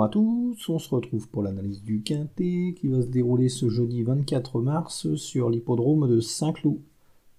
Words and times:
Bonjour 0.00 0.08
à 0.08 0.12
tous, 0.14 0.68
on 0.70 0.78
se 0.78 0.94
retrouve 0.94 1.28
pour 1.28 1.42
l'analyse 1.42 1.82
du 1.82 2.00
Quintet 2.00 2.74
qui 2.74 2.88
va 2.88 3.02
se 3.02 3.08
dérouler 3.08 3.50
ce 3.50 3.68
jeudi 3.68 4.02
24 4.02 4.62
mars 4.62 5.14
sur 5.16 5.50
l'hippodrome 5.50 6.08
de 6.08 6.20
Saint-Cloud. 6.20 6.78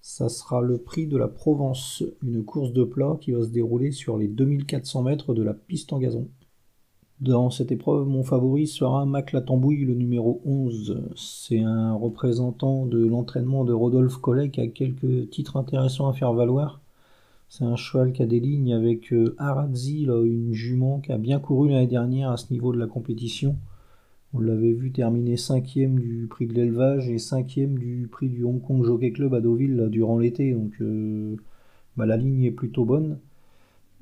Ça 0.00 0.28
sera 0.28 0.60
le 0.60 0.78
prix 0.78 1.08
de 1.08 1.16
la 1.16 1.26
Provence, 1.26 2.04
une 2.22 2.44
course 2.44 2.72
de 2.72 2.84
plat 2.84 3.18
qui 3.20 3.32
va 3.32 3.42
se 3.42 3.48
dérouler 3.48 3.90
sur 3.90 4.16
les 4.16 4.28
2400 4.28 5.02
mètres 5.02 5.34
de 5.34 5.42
la 5.42 5.54
piste 5.54 5.92
en 5.92 5.98
gazon. 5.98 6.28
Dans 7.18 7.50
cette 7.50 7.72
épreuve, 7.72 8.06
mon 8.06 8.22
favori 8.22 8.68
sera 8.68 9.06
Mac 9.06 9.32
Latambouille, 9.32 9.84
le 9.84 9.94
numéro 9.94 10.40
11. 10.44 11.02
C'est 11.16 11.62
un 11.62 11.94
représentant 11.94 12.86
de 12.86 13.04
l'entraînement 13.04 13.64
de 13.64 13.72
Rodolphe 13.72 14.18
Collet 14.18 14.50
qui 14.50 14.60
a 14.60 14.68
quelques 14.68 15.30
titres 15.30 15.56
intéressants 15.56 16.06
à 16.06 16.12
faire 16.12 16.32
valoir. 16.32 16.81
C'est 17.54 17.64
un 17.64 17.76
cheval 17.76 18.12
qui 18.12 18.22
a 18.22 18.26
des 18.26 18.40
lignes 18.40 18.72
avec 18.72 19.12
euh, 19.12 19.34
Aradzi, 19.36 20.04
une 20.04 20.54
jument 20.54 21.00
qui 21.00 21.12
a 21.12 21.18
bien 21.18 21.38
couru 21.38 21.68
l'année 21.68 21.86
dernière 21.86 22.30
à 22.30 22.38
ce 22.38 22.50
niveau 22.50 22.72
de 22.72 22.78
la 22.78 22.86
compétition. 22.86 23.58
On 24.32 24.40
l'avait 24.40 24.72
vu 24.72 24.90
terminer 24.90 25.36
cinquième 25.36 26.00
du 26.00 26.26
prix 26.30 26.46
de 26.46 26.54
l'élevage 26.54 27.10
et 27.10 27.18
cinquième 27.18 27.78
du 27.78 28.08
prix 28.10 28.30
du 28.30 28.42
Hong 28.42 28.62
Kong 28.62 28.82
Jockey 28.82 29.12
Club 29.12 29.34
à 29.34 29.42
Deauville 29.42 29.88
durant 29.90 30.18
l'été. 30.18 30.54
Donc 30.54 30.72
euh, 30.80 31.36
bah, 31.98 32.06
la 32.06 32.16
ligne 32.16 32.42
est 32.44 32.52
plutôt 32.52 32.86
bonne. 32.86 33.18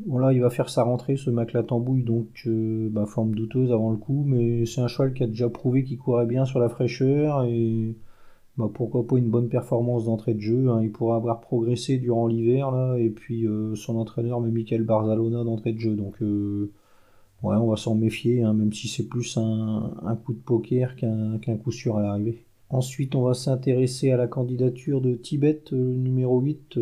Voilà, 0.07 0.33
il 0.33 0.41
va 0.41 0.51
faire 0.51 0.71
sa 0.71 0.85
rentrée, 0.85 1.17
ce 1.17 1.31
Maclatambouille, 1.31 2.05
donc 2.05 2.45
euh, 2.47 2.89
bah, 2.89 3.05
forme 3.05 3.35
douteuse 3.35 3.73
avant 3.73 3.91
le 3.91 3.97
coup, 3.97 4.23
mais 4.29 4.65
c'est 4.65 4.81
un 4.81 4.87
cheval 4.87 5.13
qui 5.13 5.25
a 5.25 5.27
déjà 5.27 5.49
prouvé 5.49 5.83
qu'il 5.83 5.99
courait 5.99 6.25
bien 6.25 6.45
sur 6.45 6.61
la 6.61 6.69
fraîcheur 6.69 7.43
et 7.43 7.97
bah, 8.61 8.71
pourquoi 8.73 9.07
pas 9.07 9.17
une 9.17 9.31
bonne 9.31 9.49
performance 9.49 10.05
d'entrée 10.05 10.35
de 10.35 10.41
jeu. 10.41 10.69
Hein. 10.69 10.81
Il 10.83 10.93
pourra 10.93 11.17
avoir 11.17 11.41
progressé 11.41 11.99
durant 11.99 12.27
l'hiver 12.27 12.95
et 12.99 13.09
puis 13.11 13.47
euh, 13.47 13.75
son 13.75 13.97
entraîneur, 13.97 14.41
mais 14.41 14.51
Michael 14.51 14.85
Barzalona 14.85 15.45
d'entrée 15.45 15.73
de 15.73 15.79
jeu. 15.79 15.95
Donc 15.95 16.21
euh, 16.23 16.71
on 17.43 17.67
va 17.67 17.77
s'en 17.77 17.95
méfier, 17.95 18.43
hein, 18.43 18.53
même 18.53 18.73
si 18.73 18.89
c'est 18.89 19.09
plus 19.09 19.37
un, 19.39 20.17
coup 20.25 20.35
de 20.35 20.39
poker 20.39 20.95
qu'un 20.97 21.57
coup 21.57 21.73
sûr 21.73 21.97
à 21.97 22.03
l'arrivée. 22.03 22.45
Ensuite, 22.69 23.17
on 23.17 23.23
va 23.23 23.35
s'intéresser 23.35 24.13
à 24.13 24.17
la 24.17 24.29
candidature 24.29 25.01
de 25.01 25.15
Tibet, 25.15 25.63
euh, 25.73 25.97
numéro 25.97 26.39
8. 26.41 26.79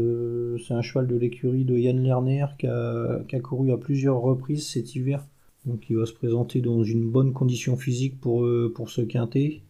c'est 0.58 0.74
un 0.74 0.82
cheval 0.82 1.06
de 1.06 1.16
l'écurie 1.16 1.64
de 1.64 1.78
Yann 1.78 2.02
Lerner 2.02 2.46
qui 2.58 2.66
a, 2.66 3.20
qui 3.28 3.36
a, 3.36 3.40
couru 3.40 3.72
à 3.72 3.78
plusieurs 3.78 4.20
reprises 4.20 4.66
cet 4.66 4.94
hiver. 4.94 5.24
Donc 5.64 5.88
il 5.88 5.96
va 5.96 6.06
se 6.06 6.12
présenter 6.12 6.60
dans 6.60 6.82
une 6.82 7.08
bonne 7.08 7.32
condition 7.32 7.76
physique 7.76 8.20
pour, 8.20 8.46
pour 8.74 8.90
ce 8.90 9.00
quintet. 9.02 9.62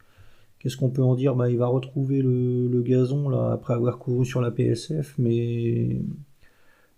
Qu'est-ce 0.58 0.76
qu'on 0.76 0.90
peut 0.90 1.02
en 1.02 1.14
dire? 1.14 1.36
Bah, 1.36 1.50
Il 1.50 1.58
va 1.58 1.66
retrouver 1.66 2.22
le, 2.22 2.82
gazon 2.82 3.30
après 3.30 3.74
avoir 3.74 3.98
couru 3.98 4.24
sur 4.24 4.40
la 4.40 4.50
PSF, 4.50 5.14
mais 5.18 6.00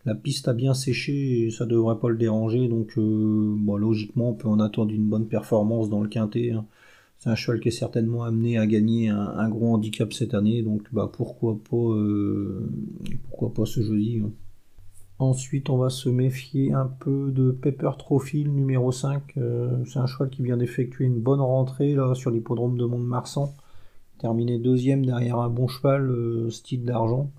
la 0.06 0.14
piste 0.14 0.48
a 0.48 0.54
bien 0.54 0.74
séché 0.74 1.46
et 1.46 1.50
ça 1.50 1.64
ne 1.66 1.70
devrait 1.70 1.98
pas 1.98 2.08
le 2.08 2.16
déranger. 2.16 2.68
Donc 2.68 2.96
euh, 2.98 3.56
logiquement, 3.78 4.30
on 4.30 4.34
peut 4.34 4.48
en 4.48 4.60
attendre 4.60 4.92
une 4.92 5.08
bonne 5.08 5.26
performance 5.28 5.90
dans 5.90 6.02
le 6.02 6.08
quintet. 6.08 6.52
Hein. 6.52 6.66
C'est 7.18 7.28
un 7.28 7.34
cheval 7.34 7.60
qui 7.60 7.68
est 7.68 7.72
certainement 7.72 8.24
amené 8.24 8.56
à 8.56 8.66
gagner 8.66 9.10
un, 9.10 9.48
gros 9.50 9.74
handicap 9.74 10.10
cette 10.14 10.32
année, 10.32 10.62
donc 10.62 10.88
bah, 10.92 11.10
pourquoi, 11.12 11.58
pas, 11.70 11.76
euh, 11.76 12.66
pourquoi 13.28 13.52
pas 13.52 13.66
ce 13.66 13.82
jeudi. 13.82 14.22
Hein. 14.24 14.30
Ensuite, 15.20 15.68
on 15.68 15.76
va 15.76 15.90
se 15.90 16.08
méfier 16.08 16.72
un 16.72 16.86
peu 16.86 17.30
de 17.30 17.50
Pepper 17.50 17.90
Trophy, 17.98 18.46
numéro 18.46 18.90
5. 18.90 19.36
Euh, 19.36 19.84
c'est 19.84 19.98
un 19.98 20.06
cheval 20.06 20.30
qui 20.30 20.42
vient 20.42 20.56
d'effectuer 20.56 21.04
une 21.04 21.20
bonne 21.20 21.42
rentrée 21.42 21.94
là, 21.94 22.14
sur 22.14 22.30
l'hippodrome 22.30 22.78
de 22.78 22.86
Mont-de-Marsan. 22.86 23.54
Terminé 24.18 24.58
deuxième 24.58 25.04
derrière 25.04 25.36
un 25.38 25.50
bon 25.50 25.68
cheval, 25.68 26.08
euh, 26.10 26.48
style 26.48 26.86
d'argent. 26.86 27.30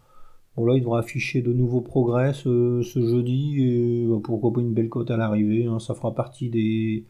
Bon, 0.55 0.65
là, 0.65 0.75
il 0.75 0.81
devra 0.81 0.99
afficher 0.99 1.41
de 1.41 1.53
nouveaux 1.53 1.81
progrès 1.81 2.33
ce, 2.33 2.81
jeudi. 2.83 3.63
Et 3.63 4.05
bah, 4.07 4.17
pourquoi 4.23 4.53
pas 4.53 4.61
une 4.61 4.75
belle 4.75 4.89
cote 4.89 5.09
à 5.09 5.17
l'arrivée. 5.17 5.65
Hein. 5.65 5.79
ça 5.79 5.95
fera 5.95 6.13
partie 6.13 6.49
des, 6.49 7.05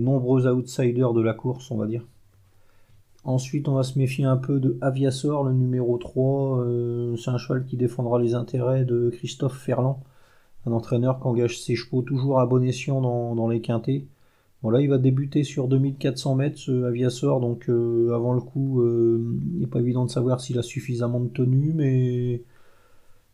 nombreux 0.00 0.46
outsiders 0.48 1.12
de 1.12 1.20
la 1.20 1.34
course, 1.34 1.70
on 1.70 1.76
va 1.76 1.86
dire. 1.86 2.06
Ensuite, 3.26 3.66
on 3.66 3.74
va 3.74 3.82
se 3.82 3.98
méfier 3.98 4.24
un 4.24 4.36
peu 4.36 4.60
de 4.60 4.78
Aviasor, 4.80 5.42
le 5.42 5.52
numéro 5.52 5.98
3. 5.98 6.60
Euh, 6.60 7.16
c'est 7.16 7.30
un 7.30 7.38
cheval 7.38 7.64
qui 7.64 7.76
défendra 7.76 8.20
les 8.20 8.34
intérêts 8.36 8.84
de 8.84 9.10
Christophe 9.10 9.58
Ferland, 9.58 10.00
un 10.64 10.70
entraîneur 10.70 11.18
qui 11.18 11.26
engage 11.26 11.60
ses 11.60 11.74
chevaux 11.74 12.02
toujours 12.02 12.38
à 12.38 12.46
bon 12.46 12.62
escient 12.62 13.00
dans, 13.00 13.48
les 13.48 13.60
quintés. 13.60 14.06
Bon, 14.62 14.70
là, 14.70 14.80
il 14.80 14.88
va 14.88 14.98
débuter 14.98 15.42
sur 15.42 15.66
2400 15.66 16.36
mètres, 16.36 16.58
ce 16.58 16.84
Aviasor, 16.84 17.40
donc 17.40 17.68
euh, 17.68 18.14
avant 18.14 18.32
le 18.32 18.40
coup, 18.40 18.80
euh, 18.82 19.36
il 19.54 19.60
n'est 19.60 19.66
pas 19.66 19.80
évident 19.80 20.04
de 20.04 20.10
savoir 20.10 20.40
s'il 20.40 20.58
a 20.60 20.62
suffisamment 20.62 21.18
de 21.18 21.28
tenue, 21.28 21.72
mais 21.74 22.44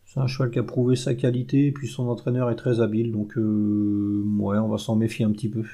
c'est 0.07 0.21
un 0.21 0.27
cheval 0.27 0.51
qui 0.51 0.59
a 0.59 0.63
prouvé 0.63 0.97
sa 0.97 1.15
qualité, 1.15 1.67
et 1.67 1.73
puis 1.73 1.87
son 1.87 2.09
entraîneur 2.09 2.51
est 2.51 2.57
très 2.57 2.81
habile, 2.81 3.13
donc 3.13 3.35
ouais, 3.37 4.59
on 4.59 4.69
va 4.69 4.79
s'en 4.79 4.97
méfier 4.97 5.27
un 5.27 5.33
petit 5.33 5.51
peu. 5.51 5.65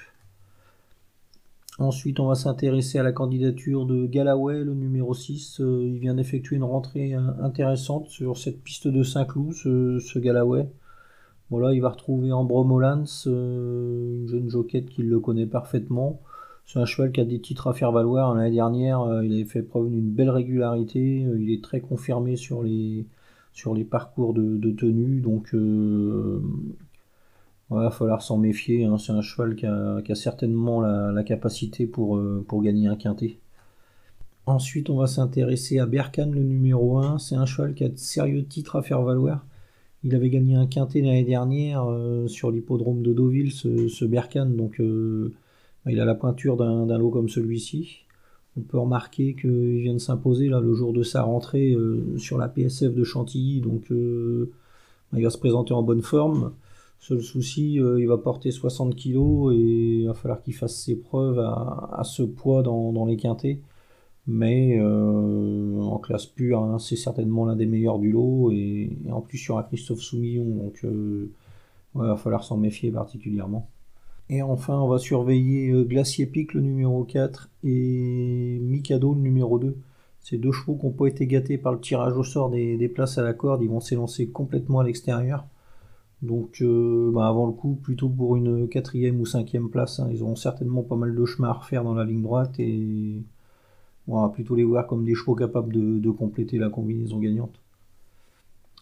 Ensuite, 1.79 2.19
on 2.19 2.27
va 2.27 2.35
s'intéresser 2.35 2.99
à 2.99 3.05
la 3.05 3.13
candidature 3.13 3.87
de 3.87 4.05
Galloway, 4.07 4.65
le 4.65 4.75
numéro 4.75 5.15
6. 5.15 5.61
Euh, 5.61 5.85
il 5.87 6.01
vient 6.01 6.15
d'effectuer 6.15 6.57
une 6.57 6.65
rentrée 6.65 7.15
euh, 7.15 7.21
intéressante 7.41 8.09
sur 8.09 8.37
cette 8.37 8.65
piste 8.65 8.89
de 8.89 9.05
Saint-Cloud, 9.05 9.53
ce, 9.53 10.19
Galloway. 10.19 10.69
Voilà, 11.51 11.73
il 11.73 11.81
va 11.81 11.91
retrouver 11.91 12.33
Ambro 12.33 12.65
Molans, 12.65 13.05
euh, 13.29 14.19
une 14.23 14.29
jeune 14.29 14.51
joquette 14.51 14.87
qui 14.87 15.05
le 15.05 15.21
connaît 15.21 15.47
parfaitement. 15.47 16.21
C'est 16.67 16.81
un 16.81 16.85
cheval 16.85 17.13
qui 17.13 17.21
a 17.21 17.25
des 17.25 17.41
titres 17.41 17.69
à 17.69 17.75
faire 17.75 17.93
valoir. 17.93 18.35
L'année 18.35 18.57
dernière, 18.57 19.23
il 19.23 19.33
avait 19.33 19.45
fait 19.45 19.63
preuve 19.63 19.89
d'une 19.89 20.11
belle 20.11 20.31
régularité. 20.31 21.01
il 21.39 21.51
est 21.51 21.63
très 21.63 21.81
confirmé 21.81 22.37
sur 22.37 22.63
les, 22.63 23.07
sur 23.53 23.73
les 23.75 23.85
parcours 23.85 24.35
de, 24.35 24.71
tenue. 24.73 25.21
Donc, 25.21 25.55
il 27.71 27.77
va 27.77 27.91
falloir 27.91 28.23
s'en 28.23 28.39
méfier. 28.39 28.85
Hein. 28.85 28.99
C'est 28.99 29.13
un 29.13 29.21
cheval 29.21 29.55
qui 29.55 29.67
a, 29.67 30.15
certainement 30.15 30.81
la, 30.81 31.23
capacité 31.23 31.87
pour, 31.87 32.17
euh, 32.17 32.45
pour, 32.47 32.63
gagner 32.63 32.89
un 32.89 32.97
quintet. 32.97 33.39
Ensuite, 34.47 34.89
on 34.89 34.97
va 34.97 35.07
s'intéresser 35.07 35.79
à 35.79 35.87
Berkane, 35.87 36.33
le 36.33 36.43
numéro 36.43 36.99
1. 36.99 37.19
C'est 37.19 37.35
un 37.35 37.45
cheval 37.45 37.75
qui 37.75 37.85
a 37.85 37.89
de 37.89 37.99
sérieux 37.99 38.45
titres 38.45 38.77
à 38.77 38.83
faire 38.83 39.03
valoir. 39.03 39.45
Il 40.05 40.15
avait 40.15 40.31
gagné 40.31 40.55
un 40.55 40.67
quintet 40.67 41.03
l'année 41.03 41.25
dernière 41.25 41.85
euh, 41.85 42.27
sur 42.29 42.51
l'hippodrome 42.51 43.03
de 43.03 43.13
Deauville, 43.13 43.53
ce, 43.53 43.89
ce 43.89 44.05
Berkane. 44.07 44.57
Donc, 44.57 44.81
euh, 44.81 45.35
il 45.87 46.01
a 46.01 46.07
la 46.07 46.15
pointure 46.15 46.57
d'un 46.57 46.99
lot 46.99 47.11
comme 47.11 47.29
celui-ci. 47.29 48.05
On 48.57 48.63
peut 48.63 48.79
remarquer 48.79 49.35
qu'il 49.35 49.79
vient 49.79 49.93
de 49.93 49.99
s'imposer 49.99 50.49
là 50.49 50.61
le 50.61 50.73
jour 50.75 50.93
de 50.93 51.03
sa 51.03 51.23
rentrée 51.23 51.77
sur 52.17 52.39
la 52.39 52.49
PSF 52.49 52.93
de 52.93 53.05
Chantilly. 53.05 53.61
Donc, 53.61 53.87
il 53.91 55.23
va 55.23 55.31
se 55.31 55.39
présenter 55.39 55.73
en 55.73 55.83
bonne 55.83 56.03
forme. 56.03 56.53
Seul 57.01 57.23
souci, 57.23 57.81
euh, 57.81 58.01
il 58.01 58.09
va 58.09 58.19
porter 58.19 58.51
60 58.51 58.97
kg 58.97 59.53
et 59.53 60.01
il 60.01 60.07
va 60.07 60.15
falloir 60.15 60.43
qu'il 60.43 60.55
fasse 60.55 60.77
ses 60.77 60.97
preuves 60.97 61.39
à, 61.39 62.03
ce 62.05 62.23
poids 62.23 62.63
dans, 62.63 63.07
les 63.07 63.17
quintés. 63.17 63.63
Mais 64.27 64.79
euh, 64.79 65.81
en 65.81 65.99
classe 65.99 66.27
pure, 66.27 66.63
hein, 66.63 66.79
c'est 66.79 66.97
certainement 66.97 67.47
l'un 67.47 67.57
des 67.57 67.67
meilleurs 67.67 67.99
du 67.99 68.11
lot. 68.13 68.51
Et, 68.53 68.99
en 69.11 69.21
plus, 69.23 69.43
il 69.43 69.49
y 69.49 69.51
aura 69.51 69.63
Christophe 69.63 70.01
Soumillon. 70.01 70.45
Donc, 70.45 70.81
euh, 70.85 71.31
il 71.95 72.01
va 72.01 72.17
falloir 72.17 72.45
s'en 72.45 72.57
méfier 72.57 72.91
particulièrement. 72.91 73.71
Et 74.29 74.43
enfin, 74.43 74.79
on 74.79 74.89
va 74.89 74.99
surveiller 74.99 75.85
Glacier 75.85 76.27
Pic, 76.27 76.53
le 76.53 76.61
numéro 76.61 77.05
4, 77.05 77.51
et 77.65 78.59
Mikado, 78.61 79.15
le 79.15 79.21
numéro 79.21 79.59
2. 79.59 79.77
Ces 80.21 80.37
deux 80.37 80.53
chevaux 80.53 80.77
qui 80.77 80.85
n'ont 80.87 80.93
pas 80.93 81.07
été 81.07 81.27
gâtés 81.27 81.57
par 81.59 81.73
le 81.73 81.81
tirage 81.81 82.17
au 82.17 82.25
sort 82.25 82.51
des, 82.51 82.77
des 82.77 82.89
places 82.89 83.17
à 83.19 83.23
la 83.23 83.33
corde, 83.33 83.63
ils 83.63 83.71
vont 83.71 83.81
s'élancer 83.81 84.29
complètement 84.29 84.81
à 84.81 84.85
l'extérieur. 84.85 85.47
Donc 86.23 86.61
euh, 86.63 87.11
bah, 87.13 87.29
avant 87.29 87.47
le 87.47 87.53
coup, 87.53 87.75
plutôt 87.75 88.09
pour 88.09 88.37
une 88.37 88.69
quatrième 88.69 89.21
ou 89.21 89.27
cinquième 89.27 89.71
place, 89.71 90.01
hein, 90.01 90.09
ils 90.11 90.23
auront 90.23 90.37
certainement 90.37 90.83
pas 90.83 90.97
mal 90.97 91.15
de 91.15 91.25
chemin 91.25 91.49
à 91.49 91.53
refaire 91.53 91.85
dans 91.85 91.95
la 91.95 92.05
ligne 92.05 92.23
droite 92.23 92.59
et 92.59 93.23
on 94.09 94.23
va 94.23 94.29
plutôt 94.31 94.57
les 94.57 94.65
voir 94.65 94.87
comme 94.87 95.05
des 95.05 95.15
chevaux 95.15 95.35
capables 95.35 95.73
de, 95.73 96.11
compléter 96.11 96.59
la 96.59 96.71
combinaison 96.71 97.19
gagnante. 97.19 97.61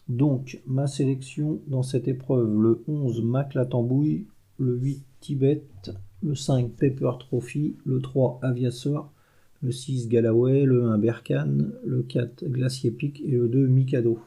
Donc 0.08 0.60
ma 0.66 0.86
sélection 0.86 1.60
dans 1.66 1.82
cette 1.82 2.08
épreuve, 2.08 2.58
le 2.60 2.82
11 2.88 3.22
Mac 3.22 3.54
la 3.54 3.66
Tambouille, 3.66 4.26
le 4.58 4.76
8 4.76 5.04
Tibet, 5.20 5.62
le 6.22 6.34
5 6.34 6.70
Pepper 6.70 7.10
Trophy, 7.18 7.76
le 7.84 8.00
3 8.00 8.38
Aviasor, 8.42 9.10
le 9.62 9.72
6 9.72 10.08
Galloway, 10.08 10.64
le 10.64 10.84
1 10.84 10.98
Berkane, 10.98 11.72
le 11.84 12.02
4 12.02 12.44
Glacier 12.44 12.92
Pic 12.92 13.20
et 13.20 13.32
le 13.32 13.48
2 13.48 13.66
Mikado. 13.66 14.20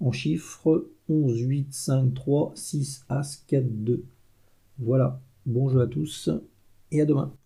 En 0.00 0.12
chiffres 0.12 0.90
11, 1.08 1.40
8, 1.40 1.72
5, 1.72 2.14
3, 2.14 2.52
6, 2.54 3.04
As, 3.08 3.44
4, 3.46 3.64
2. 3.64 4.04
Voilà. 4.78 5.20
Bon 5.46 5.68
jeu 5.68 5.80
à 5.80 5.86
tous 5.86 6.30
et 6.90 7.00
à 7.00 7.04
demain. 7.04 7.37